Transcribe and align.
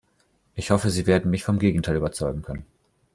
Ich 0.55 0.71
hoffe, 0.71 0.89
Sie 0.89 1.05
werden 1.05 1.29
mich 1.29 1.43
vom 1.43 1.59
Gegenteil 1.59 1.95
überzeugen 1.95 2.41
können. 2.41 2.65